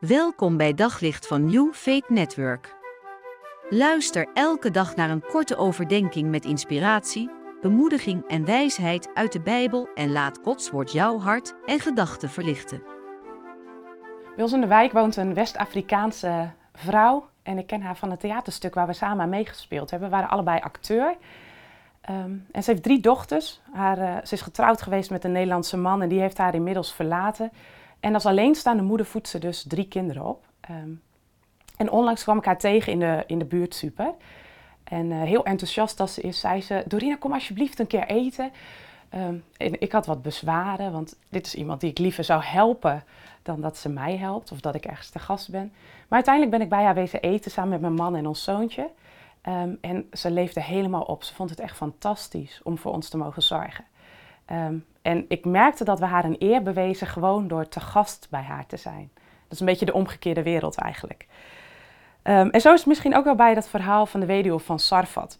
Welkom 0.00 0.56
bij 0.56 0.74
Daglicht 0.74 1.26
van 1.26 1.44
New 1.44 1.72
Faith 1.72 2.08
Network. 2.08 2.76
Luister 3.68 4.28
elke 4.34 4.70
dag 4.70 4.96
naar 4.96 5.10
een 5.10 5.22
korte 5.22 5.56
overdenking 5.56 6.30
met 6.30 6.44
inspiratie, 6.44 7.30
bemoediging 7.60 8.28
en 8.28 8.44
wijsheid 8.44 9.10
uit 9.14 9.32
de 9.32 9.40
Bijbel 9.40 9.88
en 9.94 10.12
laat 10.12 10.38
Gods 10.42 10.70
woord 10.70 10.92
jouw 10.92 11.18
hart 11.18 11.54
en 11.66 11.80
gedachten 11.80 12.28
verlichten. 12.28 12.82
Bij 14.34 14.44
ons 14.44 14.52
in 14.52 14.60
de 14.60 14.66
wijk 14.66 14.92
woont 14.92 15.16
een 15.16 15.34
West-Afrikaanse 15.34 16.50
vrouw 16.72 17.28
en 17.42 17.58
ik 17.58 17.66
ken 17.66 17.82
haar 17.82 17.96
van 17.96 18.10
het 18.10 18.20
theaterstuk 18.20 18.74
waar 18.74 18.86
we 18.86 18.92
samen 18.92 19.22
aan 19.22 19.28
meegespeeld 19.28 19.90
hebben. 19.90 20.08
We 20.08 20.14
waren 20.14 20.30
allebei 20.30 20.60
acteur. 20.60 21.16
Ehm, 22.00 22.32
en 22.52 22.62
ze 22.62 22.70
heeft 22.70 22.82
drie 22.82 23.00
dochters. 23.00 23.60
Haar, 23.72 23.98
uh, 23.98 24.16
ze 24.24 24.34
is 24.34 24.40
getrouwd 24.40 24.82
geweest 24.82 25.10
met 25.10 25.24
een 25.24 25.32
Nederlandse 25.32 25.76
man 25.76 26.02
en 26.02 26.08
die 26.08 26.20
heeft 26.20 26.38
haar 26.38 26.54
inmiddels 26.54 26.94
verlaten. 26.94 27.52
En 28.00 28.14
als 28.14 28.26
alleenstaande 28.26 28.82
moeder 28.82 29.06
voedt 29.06 29.28
ze 29.28 29.38
dus 29.38 29.64
drie 29.68 29.88
kinderen 29.88 30.26
op. 30.26 30.44
Ehm, 30.60 30.90
en 31.76 31.90
onlangs 31.90 32.22
kwam 32.22 32.38
ik 32.38 32.44
haar 32.44 32.58
tegen 32.58 32.92
in 32.92 32.98
de, 32.98 33.24
in 33.26 33.38
de 33.38 33.44
buurt 33.44 33.74
super. 33.74 34.14
En 34.84 35.10
uh, 35.10 35.22
heel 35.22 35.44
enthousiast 35.44 36.00
als 36.00 36.14
ze 36.14 36.20
is, 36.20 36.40
zei 36.40 36.62
ze... 36.62 36.82
Dorina, 36.86 37.16
kom 37.16 37.32
alsjeblieft 37.32 37.78
een 37.78 37.86
keer 37.86 38.06
eten. 38.06 38.52
Um, 39.14 39.44
en 39.56 39.80
ik 39.80 39.92
had 39.92 40.06
wat 40.06 40.22
bezwaren, 40.22 40.92
want 40.92 41.16
dit 41.28 41.46
is 41.46 41.54
iemand 41.54 41.80
die 41.80 41.90
ik 41.90 41.98
liever 41.98 42.24
zou 42.24 42.42
helpen... 42.42 43.04
dan 43.42 43.60
dat 43.60 43.76
ze 43.76 43.88
mij 43.88 44.16
helpt 44.16 44.52
of 44.52 44.60
dat 44.60 44.74
ik 44.74 44.84
ergens 44.84 45.10
te 45.10 45.18
gast 45.18 45.50
ben. 45.50 45.72
Maar 46.08 46.24
uiteindelijk 46.24 46.56
ben 46.56 46.64
ik 46.64 46.68
bij 46.68 46.84
haar 46.84 46.94
wezen 46.94 47.20
eten 47.20 47.50
samen 47.50 47.70
met 47.70 47.80
mijn 47.80 47.94
man 47.94 48.16
en 48.16 48.26
ons 48.26 48.44
zoontje. 48.44 48.90
Um, 49.48 49.78
en 49.80 50.08
ze 50.12 50.30
leefde 50.30 50.62
helemaal 50.62 51.02
op. 51.02 51.22
Ze 51.22 51.34
vond 51.34 51.50
het 51.50 51.60
echt 51.60 51.76
fantastisch 51.76 52.60
om 52.62 52.78
voor 52.78 52.92
ons 52.92 53.08
te 53.08 53.16
mogen 53.16 53.42
zorgen. 53.42 53.84
En 55.02 55.24
ik 55.28 55.44
merkte 55.44 55.84
dat 55.84 55.98
we 55.98 56.04
haar 56.04 56.24
een 56.24 56.36
eer 56.38 56.62
bewezen 56.62 57.06
gewoon 57.06 57.48
door 57.48 57.68
te 57.68 57.80
gast 57.80 58.26
bij 58.30 58.42
haar 58.42 58.66
te 58.66 58.76
zijn. 58.76 59.10
Dat 59.14 59.52
is 59.52 59.60
een 59.60 59.66
beetje 59.66 59.86
de 59.86 59.92
omgekeerde 59.92 60.42
wereld 60.42 60.76
eigenlijk. 60.76 61.26
Um, 62.22 62.50
en 62.50 62.60
zo 62.60 62.72
is 62.72 62.78
het 62.78 62.88
misschien 62.88 63.16
ook 63.16 63.24
wel 63.24 63.34
bij 63.34 63.54
dat 63.54 63.68
verhaal 63.68 64.06
van 64.06 64.20
de 64.20 64.26
weduwe 64.26 64.58
van 64.58 64.78
Sarfat. 64.78 65.38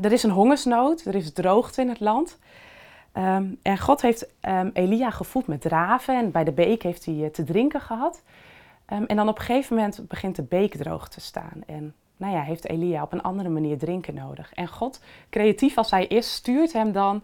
Er 0.00 0.12
is 0.12 0.22
een 0.22 0.30
hongersnood, 0.30 1.04
er 1.04 1.14
is 1.14 1.32
droogte 1.32 1.80
in 1.80 1.88
het 1.88 2.00
land. 2.00 2.38
Um, 3.12 3.58
en 3.62 3.78
God 3.78 4.02
heeft 4.02 4.26
um, 4.40 4.70
Elia 4.72 5.10
gevoed 5.10 5.46
met 5.46 5.64
raven 5.64 6.16
en 6.16 6.30
bij 6.30 6.44
de 6.44 6.52
beek 6.52 6.82
heeft 6.82 7.04
hij 7.04 7.14
uh, 7.14 7.26
te 7.26 7.44
drinken 7.44 7.80
gehad. 7.80 8.22
en 8.86 9.16
dan 9.16 9.28
op 9.28 9.38
een 9.38 9.44
gegeven 9.44 9.76
moment 9.76 10.08
begint 10.08 10.36
de 10.36 10.42
beek 10.42 10.74
droog 10.76 11.08
te 11.08 11.20
staan. 11.20 11.62
En 11.66 11.94
nou 12.20 12.34
ja, 12.34 12.42
heeft 12.42 12.68
Elia 12.68 13.02
op 13.02 13.12
een 13.12 13.22
andere 13.22 13.48
manier 13.48 13.78
drinken 13.78 14.14
nodig. 14.14 14.52
En 14.54 14.68
God, 14.68 15.00
creatief 15.30 15.76
als 15.76 15.90
hij 15.90 16.06
is, 16.06 16.34
stuurt 16.34 16.72
hem 16.72 16.92
dan 16.92 17.22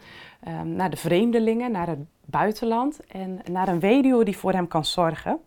um, 0.49 0.69
naar 0.69 0.91
de 0.91 0.97
vreemdelingen, 0.97 1.71
naar 1.73 1.87
het 1.87 1.99
buitenland 2.25 3.07
en 3.07 3.41
naar 3.51 3.69
een 3.69 3.81
weduwe 3.81 4.25
die 4.25 4.37
voor 4.37 4.53
hem 4.53 4.69
kan 4.69 4.85
zorgen. 4.85 5.39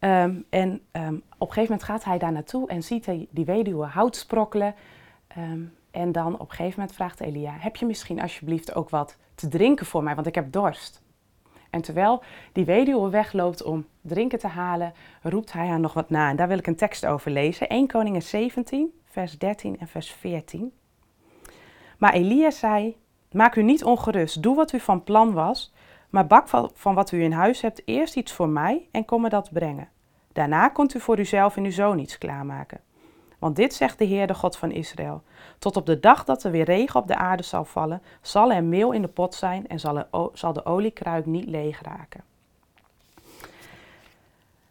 Um, 0.00 0.44
en 0.50 0.80
um, 0.92 1.22
op 1.38 1.48
een 1.48 1.54
gegeven 1.54 1.62
moment 1.62 1.82
gaat 1.82 2.04
hij 2.04 2.18
daar 2.18 2.32
naartoe 2.32 2.68
en 2.68 2.82
ziet 2.82 3.06
hij 3.06 3.26
die 3.30 3.44
weduwe 3.44 3.86
hout 3.86 4.16
sprokkelen. 4.16 4.74
en 5.90 6.12
dan 6.12 6.34
op 6.34 6.40
een 6.40 6.56
gegeven 6.56 6.78
moment 6.78 6.96
vraagt 6.96 7.20
Elia: 7.20 7.52
Heb 7.58 7.76
je 7.76 7.86
misschien 7.86 8.20
alsjeblieft 8.20 8.74
ook 8.74 8.90
wat 8.90 9.16
te 9.34 9.48
drinken 9.48 9.86
voor 9.86 10.02
mij, 10.02 10.14
want 10.14 10.26
ik 10.26 10.34
heb 10.34 10.52
dorst? 10.52 11.02
En 11.76 11.82
terwijl 11.82 12.22
die 12.52 12.64
weduwe 12.64 13.10
wegloopt 13.10 13.62
om 13.62 13.86
drinken 14.00 14.38
te 14.38 14.46
halen, 14.46 14.92
roept 15.22 15.52
hij 15.52 15.66
haar 15.66 15.80
nog 15.80 15.92
wat 15.92 16.10
na. 16.10 16.30
En 16.30 16.36
daar 16.36 16.48
wil 16.48 16.58
ik 16.58 16.66
een 16.66 16.76
tekst 16.76 17.06
over 17.06 17.30
lezen. 17.30 17.68
1 17.68 17.86
Koningen 17.86 18.22
17, 18.22 19.00
vers 19.04 19.38
13 19.38 19.78
en 19.78 19.88
vers 19.88 20.10
14. 20.10 20.72
Maar 21.98 22.12
Elia 22.12 22.50
zei, 22.50 22.96
maak 23.32 23.56
u 23.56 23.62
niet 23.62 23.84
ongerust, 23.84 24.42
doe 24.42 24.56
wat 24.56 24.72
u 24.72 24.80
van 24.80 25.02
plan 25.02 25.32
was, 25.32 25.74
maar 26.10 26.26
bak 26.26 26.48
van 26.74 26.94
wat 26.94 27.12
u 27.12 27.22
in 27.22 27.32
huis 27.32 27.60
hebt 27.60 27.82
eerst 27.84 28.16
iets 28.16 28.32
voor 28.32 28.48
mij 28.48 28.88
en 28.90 29.04
kom 29.04 29.22
me 29.22 29.28
dat 29.28 29.52
brengen. 29.52 29.88
Daarna 30.32 30.68
kunt 30.68 30.94
u 30.94 31.00
voor 31.00 31.18
uzelf 31.18 31.56
en 31.56 31.64
uw 31.64 31.70
zoon 31.70 31.98
iets 31.98 32.18
klaarmaken. 32.18 32.80
Want 33.38 33.56
dit 33.56 33.74
zegt 33.74 33.98
de 33.98 34.04
Heer, 34.04 34.26
de 34.26 34.34
God 34.34 34.56
van 34.56 34.70
Israël. 34.70 35.22
Tot 35.58 35.76
op 35.76 35.86
de 35.86 36.00
dag 36.00 36.24
dat 36.24 36.44
er 36.44 36.50
weer 36.50 36.64
regen 36.64 37.00
op 37.00 37.06
de 37.06 37.16
aarde 37.16 37.42
zal 37.42 37.64
vallen, 37.64 38.02
zal 38.20 38.52
er 38.52 38.64
meel 38.64 38.92
in 38.92 39.02
de 39.02 39.08
pot 39.08 39.34
zijn 39.34 39.68
en 39.68 39.80
zal, 39.80 40.52
de 40.52 40.64
oliekruik 40.64 41.26
niet 41.26 41.46
leeg 41.46 41.82
raken. 41.82 42.24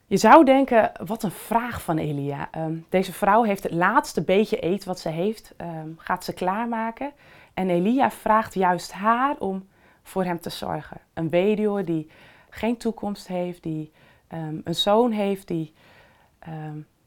Je 0.08 0.18
zou 0.18 0.46
denken, 0.46 0.92
wat 1.06 1.24
een 1.24 1.32
vraag 1.32 1.82
van 1.82 1.98
Elia. 1.98 2.50
Um, 2.58 2.86
deze 2.90 3.14
vrouw 3.14 3.44
heeft 3.44 3.64
het 3.64 3.72
laatste 3.72 4.24
beetje 4.24 4.60
eten 4.60 4.88
wat 4.88 5.00
ze 5.00 5.10
heeft, 5.10 5.54
um, 5.62 5.96
gaat 5.98 6.24
ze 6.24 6.34
klaarmaken. 6.34 7.12
En 7.54 7.70
Elia 7.70 8.12
vraagt 8.12 8.54
juist 8.54 8.92
haar 8.92 9.36
om 9.40 9.68
voor 10.04 10.24
hem 10.24 10.40
te 10.40 10.50
zorgen. 10.50 10.98
Een 11.14 11.30
weduwe 11.30 11.84
die 11.84 12.10
geen 12.50 12.78
toekomst 12.78 13.28
heeft, 13.28 13.64
die 13.64 13.92
um, 14.34 14.62
een 14.64 14.76
zoon 14.76 15.12
heeft, 15.12 15.48
die 15.48 15.74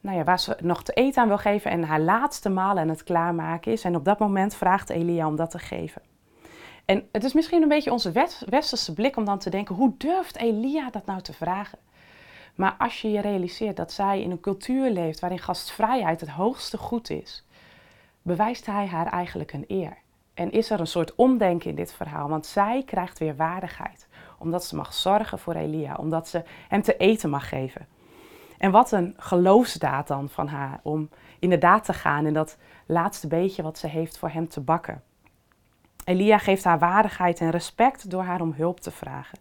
nou 0.00 0.16
ja, 0.16 0.24
waar 0.24 0.40
ze 0.40 0.56
nog 0.60 0.82
te 0.82 0.92
eten 0.92 1.22
aan 1.22 1.28
wil 1.28 1.38
geven 1.38 1.70
en 1.70 1.82
haar 1.82 2.00
laatste 2.00 2.48
maal 2.48 2.78
aan 2.78 2.88
het 2.88 3.04
klaarmaken 3.04 3.72
is. 3.72 3.84
En 3.84 3.96
op 3.96 4.04
dat 4.04 4.18
moment 4.18 4.54
vraagt 4.54 4.90
Elia 4.90 5.26
om 5.26 5.36
dat 5.36 5.50
te 5.50 5.58
geven. 5.58 6.02
En 6.84 7.08
het 7.12 7.24
is 7.24 7.32
misschien 7.32 7.62
een 7.62 7.68
beetje 7.68 7.92
onze 7.92 8.12
westerse 8.48 8.94
blik 8.94 9.16
om 9.16 9.24
dan 9.24 9.38
te 9.38 9.50
denken, 9.50 9.74
hoe 9.74 9.94
durft 9.98 10.36
Elia 10.36 10.90
dat 10.90 11.06
nou 11.06 11.20
te 11.20 11.32
vragen? 11.32 11.78
Maar 12.54 12.74
als 12.78 13.00
je 13.00 13.10
je 13.10 13.20
realiseert 13.20 13.76
dat 13.76 13.92
zij 13.92 14.22
in 14.22 14.30
een 14.30 14.40
cultuur 14.40 14.90
leeft 14.90 15.20
waarin 15.20 15.38
gastvrijheid 15.38 16.20
het 16.20 16.30
hoogste 16.30 16.78
goed 16.78 17.10
is, 17.10 17.46
bewijst 18.22 18.66
hij 18.66 18.86
haar 18.86 19.06
eigenlijk 19.06 19.52
een 19.52 19.64
eer. 19.68 19.96
En 20.34 20.50
is 20.50 20.70
er 20.70 20.80
een 20.80 20.86
soort 20.86 21.14
omdenken 21.14 21.70
in 21.70 21.76
dit 21.76 21.92
verhaal, 21.92 22.28
want 22.28 22.46
zij 22.46 22.82
krijgt 22.86 23.18
weer 23.18 23.36
waardigheid, 23.36 24.08
omdat 24.38 24.64
ze 24.64 24.76
mag 24.76 24.94
zorgen 24.94 25.38
voor 25.38 25.54
Elia, 25.54 25.94
omdat 25.94 26.28
ze 26.28 26.42
hem 26.68 26.82
te 26.82 26.96
eten 26.96 27.30
mag 27.30 27.48
geven. 27.48 27.86
En 28.58 28.70
wat 28.70 28.92
een 28.92 29.14
geloofsdaad 29.16 30.06
dan 30.06 30.28
van 30.28 30.48
haar 30.48 30.80
om 30.82 31.08
inderdaad 31.38 31.84
te 31.84 31.92
gaan 31.92 32.26
in 32.26 32.34
dat 32.34 32.56
laatste 32.86 33.26
beetje 33.26 33.62
wat 33.62 33.78
ze 33.78 33.86
heeft 33.86 34.18
voor 34.18 34.30
hem 34.30 34.48
te 34.48 34.60
bakken. 34.60 35.02
Elia 36.04 36.38
geeft 36.38 36.64
haar 36.64 36.78
waardigheid 36.78 37.40
en 37.40 37.50
respect 37.50 38.10
door 38.10 38.22
haar 38.22 38.40
om 38.40 38.52
hulp 38.52 38.80
te 38.80 38.90
vragen. 38.90 39.38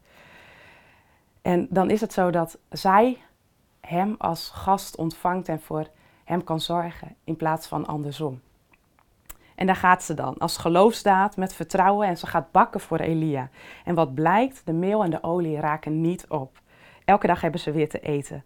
En 1.42 1.68
dan 1.70 1.90
is 1.90 2.02
het 2.02 2.14
zo 2.14 2.30
dat 2.30 2.58
zij 2.70 3.18
hem 3.82 4.16
als 4.18 4.50
gast 4.50 4.98
ontvangt 4.98 5.50
en 5.50 5.62
voor 5.62 5.88
hem 6.24 6.44
kan 6.44 6.60
zorgen 6.60 7.16
in 7.24 7.36
plaats 7.36 7.68
van 7.68 7.86
andersom. 7.86 8.42
En 9.56 9.66
daar 9.66 9.76
gaat 9.76 10.04
ze 10.04 10.14
dan, 10.14 10.38
als 10.38 10.58
geloofsdaad 10.58 11.38
met 11.38 11.54
vertrouwen 11.54 12.08
en 12.08 12.18
ze 12.18 12.28
gaat 12.28 12.52
bakken 12.52 12.80
voor 12.80 13.00
Elia. 13.00 13.50
En 13.86 13.96
wat 13.96 14.14
blijkt, 14.14 14.62
de 14.66 14.74
meel 14.74 15.04
en 15.04 15.10
de 15.10 15.24
olie 15.24 15.60
raken 15.60 16.02
niet 16.02 16.28
op. 16.28 16.62
Elke 17.06 17.28
dag 17.28 17.42
hebben 17.42 17.60
ze 17.60 17.72
weer 17.72 17.90
te 17.90 18.00
eten. 18.00 18.44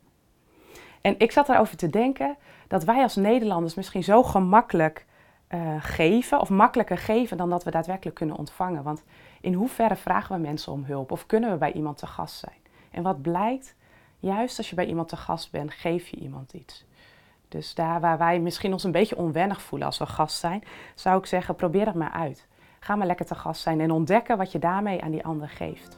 En 1.01 1.15
ik 1.17 1.31
zat 1.31 1.49
erover 1.49 1.77
te 1.77 1.89
denken 1.89 2.37
dat 2.67 2.83
wij 2.83 3.01
als 3.01 3.15
Nederlanders 3.15 3.75
misschien 3.75 4.03
zo 4.03 4.23
gemakkelijk 4.23 5.05
uh, 5.49 5.75
geven, 5.79 6.39
of 6.39 6.49
makkelijker 6.49 6.97
geven 6.97 7.37
dan 7.37 7.49
dat 7.49 7.63
we 7.63 7.71
daadwerkelijk 7.71 8.15
kunnen 8.15 8.35
ontvangen. 8.35 8.83
Want 8.83 9.03
in 9.41 9.53
hoeverre 9.53 9.95
vragen 9.95 10.35
we 10.35 10.41
mensen 10.41 10.71
om 10.71 10.83
hulp 10.83 11.11
of 11.11 11.25
kunnen 11.25 11.51
we 11.51 11.57
bij 11.57 11.71
iemand 11.71 11.97
te 11.97 12.07
gast 12.07 12.35
zijn? 12.35 12.55
En 12.91 13.03
wat 13.03 13.21
blijkt, 13.21 13.75
juist 14.19 14.57
als 14.57 14.69
je 14.69 14.75
bij 14.75 14.85
iemand 14.85 15.09
te 15.09 15.17
gast 15.17 15.51
bent, 15.51 15.71
geef 15.71 16.07
je 16.07 16.17
iemand 16.17 16.53
iets. 16.53 16.85
Dus 17.47 17.75
daar 17.75 17.99
waar 17.99 18.17
wij 18.17 18.39
misschien 18.39 18.73
ons 18.73 18.83
een 18.83 18.91
beetje 18.91 19.17
onwennig 19.17 19.61
voelen 19.61 19.87
als 19.87 19.97
we 19.97 20.05
gast 20.05 20.37
zijn, 20.37 20.63
zou 20.95 21.19
ik 21.19 21.25
zeggen, 21.25 21.55
probeer 21.55 21.85
dat 21.85 21.95
maar 21.95 22.11
uit. 22.11 22.47
Ga 22.79 22.95
maar 22.95 23.07
lekker 23.07 23.25
te 23.25 23.35
gast 23.35 23.61
zijn 23.61 23.79
en 23.79 23.91
ontdekken 23.91 24.37
wat 24.37 24.51
je 24.51 24.59
daarmee 24.59 25.01
aan 25.01 25.11
die 25.11 25.25
ander 25.25 25.49
geeft. 25.49 25.97